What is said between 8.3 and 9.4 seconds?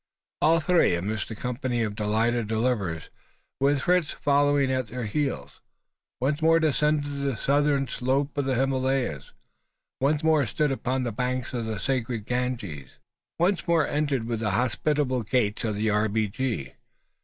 of the Himalayas;